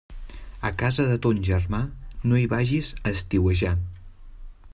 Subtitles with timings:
[0.69, 1.83] A casa de ton germà,
[2.31, 3.77] no hi vagis a estiuejar.